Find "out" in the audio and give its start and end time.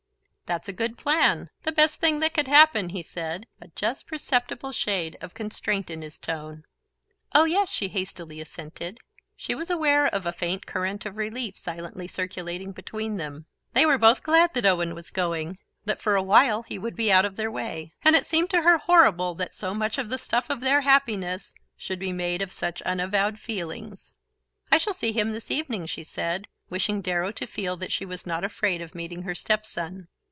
17.13-17.23